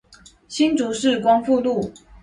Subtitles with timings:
[0.47, 1.93] 新竹市光復路